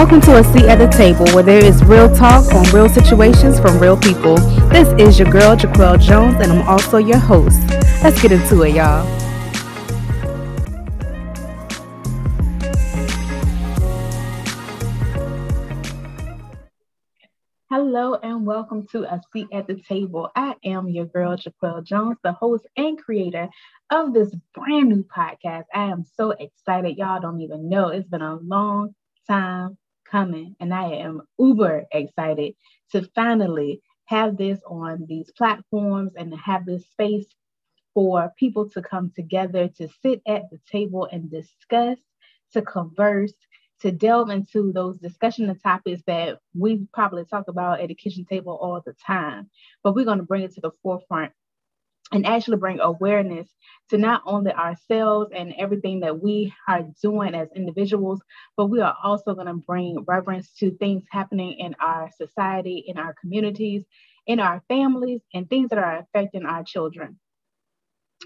[0.00, 3.60] Welcome to a seat at the table where there is real talk on real situations
[3.60, 4.36] from real people.
[4.70, 7.60] This is your girl, Jaquel Jones, and I'm also your host.
[8.02, 9.04] Let's get into it, y'all.
[17.68, 20.30] Hello and welcome to a seat at the table.
[20.34, 23.50] I am your girl, Jaquel Jones, the host and creator
[23.90, 25.64] of this brand new podcast.
[25.74, 26.96] I am so excited.
[26.96, 27.88] Y'all don't even know.
[27.88, 28.94] It's been a long
[29.28, 29.76] time
[30.10, 32.54] coming, and I am uber excited
[32.92, 37.26] to finally have this on these platforms and to have this space
[37.94, 41.98] for people to come together to sit at the table and discuss,
[42.52, 43.32] to converse,
[43.80, 48.58] to delve into those discussion topics that we probably talk about at the kitchen table
[48.60, 49.48] all the time.
[49.82, 51.32] But we're going to bring it to the forefront
[52.12, 53.48] and actually bring awareness
[53.90, 58.20] to not only ourselves and everything that we are doing as individuals,
[58.56, 62.98] but we are also going to bring reverence to things happening in our society, in
[62.98, 63.84] our communities,
[64.26, 67.18] in our families, and things that are affecting our children.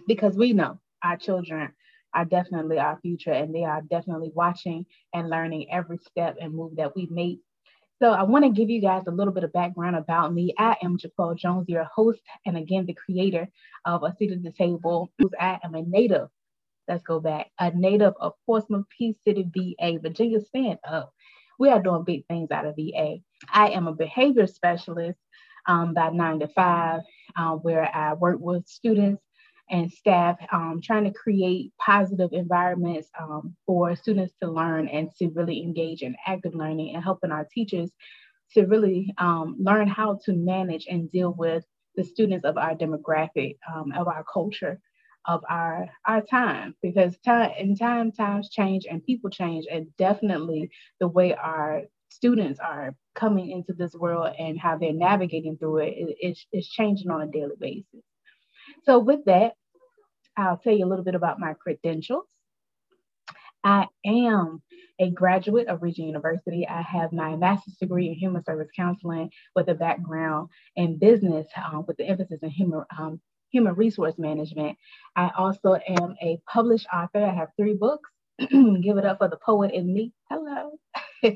[0.06, 1.72] Because we know our children
[2.14, 6.76] are definitely our future and they are definitely watching and learning every step and move
[6.76, 7.40] that we make
[8.02, 10.52] so I want to give you guys a little bit of background about me.
[10.58, 13.48] I am Jaquel Jones, your host, and again, the creator
[13.84, 15.10] of A Seat at the Table.
[15.40, 16.28] I am a native,
[16.88, 20.40] let's go back, a native of Portsmouth, Peace City, VA, Virginia.
[20.40, 21.12] Stand up.
[21.58, 23.18] We are doing big things out of VA.
[23.48, 25.18] I am a behavior specialist
[25.66, 27.02] um, by nine to five,
[27.36, 29.22] uh, where I work with students
[29.70, 35.28] and staff um, trying to create positive environments um, for students to learn and to
[35.30, 37.90] really engage in active learning and helping our teachers
[38.52, 41.64] to really um, learn how to manage and deal with
[41.96, 44.80] the students of our demographic, um, of our culture,
[45.26, 46.74] of our our time.
[46.82, 50.70] Because time in time times change and people change and definitely
[51.00, 56.16] the way our students are coming into this world and how they're navigating through it
[56.20, 58.04] is, is changing on a daily basis
[58.84, 59.54] so with that,
[60.36, 62.26] I'll tell you a little bit about my credentials.
[63.62, 64.62] I am
[64.98, 66.68] a graduate of Regent University.
[66.68, 71.84] I have my master's degree in human service counseling with a background in business um,
[71.88, 74.76] with the emphasis in human, um, human resource management.
[75.16, 77.24] I also am a published author.
[77.24, 78.10] I have three books.
[78.38, 80.12] Give it up for the poet in me.
[80.28, 80.78] Hello.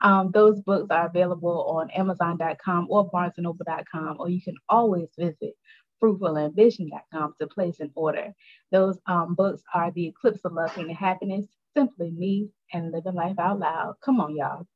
[0.00, 5.54] um, those books are available on Amazon.com or BarnesandNoble.com, or you can always visit
[6.02, 8.34] fruitfulambition.com to place an order.
[8.72, 11.46] Those um, books are The Eclipse of Love and Happiness,
[11.76, 13.94] Simply Me, and Living Life Out Loud.
[14.04, 14.66] Come on, y'all.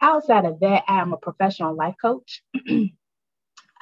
[0.00, 2.42] Outside of that, I am a professional life coach.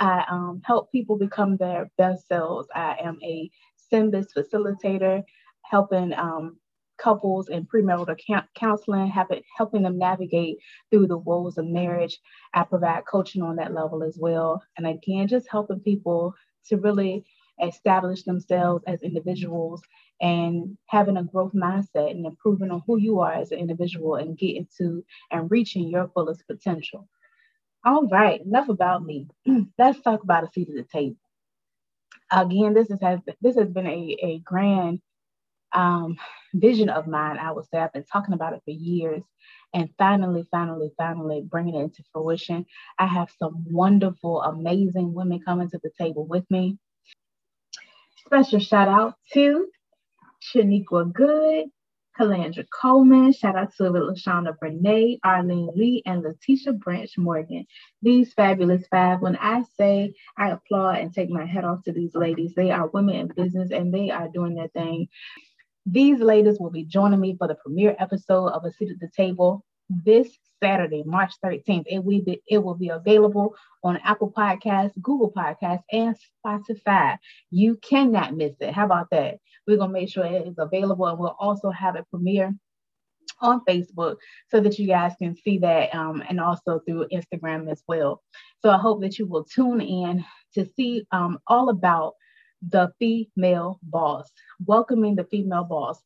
[0.00, 2.69] I um, help people become their best selves.
[2.75, 3.50] I am a
[3.93, 5.22] SYMBIS facilitator,
[5.62, 6.56] helping um,
[6.99, 8.16] couples in premarital
[8.55, 9.12] counseling,
[9.56, 10.59] helping them navigate
[10.91, 12.19] through the woes of marriage.
[12.55, 14.62] I provide coaching on that level as well.
[14.77, 16.34] And again, just helping people
[16.69, 17.25] to really
[17.62, 19.83] establish themselves as individuals
[20.21, 24.39] and having a growth mindset and improving on who you are as an individual and
[24.39, 27.09] getting to and reaching your fullest potential.
[27.84, 29.28] All right, enough about me.
[29.78, 31.17] Let's talk about a seat at the table.
[32.31, 35.00] Again, this is, has this has been a, a grand
[35.75, 36.16] um,
[36.55, 37.38] vision of mine.
[37.38, 39.22] I would say I've been talking about it for years,
[39.75, 42.66] and finally, finally, finally bringing it into fruition.
[42.99, 46.78] I have some wonderful, amazing women coming to the table with me.
[48.27, 49.66] Special shout out to
[50.43, 51.66] Shaniqua Good,
[52.19, 53.32] Calandra Coleman.
[53.32, 57.66] Shout out to Lashana Brene, Arlene Lee, and Letitia Branch Morgan.
[58.03, 59.21] These fabulous five.
[59.21, 62.88] When I say I applaud and take my hat off to these ladies, they are
[62.88, 65.09] women in business and they are doing their thing.
[65.87, 69.10] These ladies will be joining me for the premiere episode of A Seat at the
[69.16, 71.84] Table this Saturday, March 13th.
[71.87, 76.16] It will be, it will be available on Apple Podcasts, Google Podcasts, and
[76.47, 77.19] Spotify.
[77.50, 78.72] You cannot miss it.
[78.72, 79.38] How about that?
[79.66, 82.54] We're gonna make sure it is available, and we'll also have a premiere
[83.41, 84.17] on Facebook
[84.49, 88.23] so that you guys can see that um, and also through Instagram as well.
[88.61, 90.25] So I hope that you will tune in
[90.55, 92.14] to see um, all about
[92.69, 94.31] the female boss,
[94.64, 96.03] welcoming the female boss.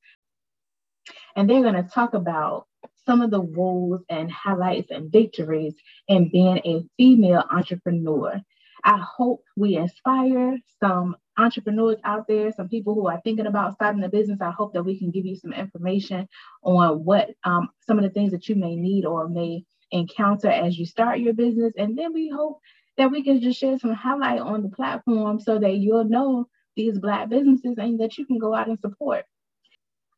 [1.35, 2.67] And they're going to talk about
[3.05, 5.75] some of the woes and highlights and victories
[6.08, 8.41] in being a female entrepreneur.
[8.85, 14.03] I hope we inspire some entrepreneurs out there, some people who are thinking about starting
[14.05, 14.41] a business.
[14.41, 16.29] I hope that we can give you some information
[16.62, 20.79] on what um, some of the things that you may need or may encounter as
[20.79, 21.73] you start your business.
[21.76, 22.61] And then we hope
[22.96, 26.98] that we can just share some highlight on the platform so that you'll know these
[26.98, 29.25] Black businesses and that you can go out and support.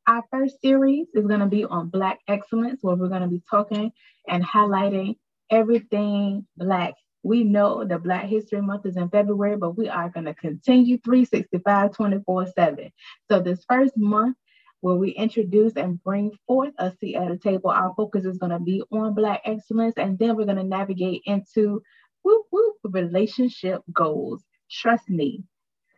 [0.06, 3.42] Our first series is going to be on Black excellence, where we're going to be
[3.48, 3.92] talking
[4.28, 5.16] and highlighting
[5.50, 6.94] everything Black.
[7.22, 10.98] We know the Black History Month is in February, but we are going to continue
[11.04, 12.92] 365 24 7.
[13.30, 14.36] So, this first month,
[14.80, 18.52] where we introduce and bring forth a seat at a table, our focus is going
[18.52, 21.82] to be on Black excellence, and then we're going to navigate into
[22.22, 24.42] whoop, whoop, relationship goals.
[24.70, 25.44] Trust me,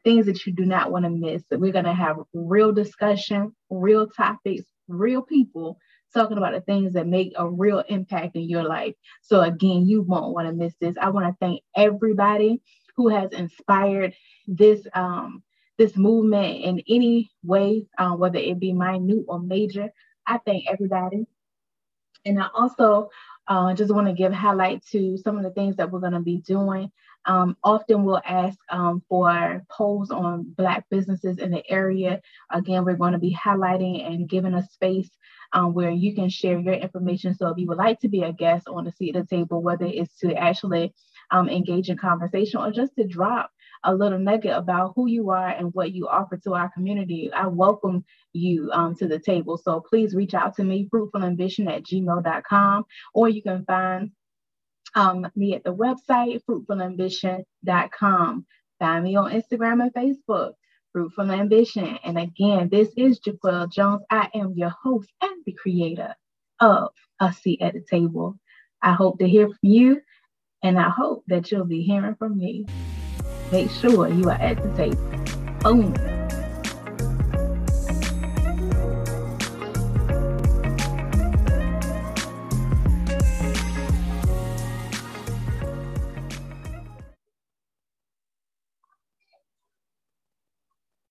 [0.04, 1.42] things that you do not want to miss.
[1.50, 5.78] We're going to have real discussion, real topics, real people
[6.12, 8.94] talking about the things that make a real impact in your life.
[9.22, 10.96] So, again, you won't want to miss this.
[11.00, 12.60] I want to thank everybody
[12.96, 14.14] who has inspired
[14.46, 14.86] this.
[14.94, 15.42] Um,
[15.80, 19.88] this movement in any way, uh, whether it be minute or major.
[20.26, 21.24] I thank everybody.
[22.26, 23.08] And I also
[23.50, 26.20] uh, just want to give highlight to some of the things that we're going to
[26.20, 26.90] be doing.
[27.26, 32.22] Um, often we'll ask um, for polls on Black businesses in the area.
[32.50, 35.10] Again, we're going to be highlighting and giving a space
[35.52, 37.34] um, where you can share your information.
[37.34, 39.60] So if you would like to be a guest on the seat at the table,
[39.60, 40.94] whether it's to actually
[41.30, 43.50] um, engage in conversation or just to drop
[43.84, 47.46] a little nugget about who you are and what you offer to our community, I
[47.46, 49.56] welcome you um, to the table.
[49.56, 52.84] So please reach out to me, fruitfulambition at gmail.com,
[53.14, 54.10] or you can find
[54.94, 58.46] um, me at the website, fruitfulambition.com.
[58.78, 60.52] Find me on Instagram and Facebook,
[60.92, 61.98] Fruitful Ambition.
[62.02, 64.02] And again, this is Jaquel Jones.
[64.10, 66.14] I am your host and the creator
[66.58, 66.90] of
[67.20, 68.38] A Seat at the Table.
[68.82, 70.00] I hope to hear from you,
[70.62, 72.66] and I hope that you'll be hearing from me.
[73.50, 75.10] Make sure you are at the table.
[75.60, 76.19] Boom.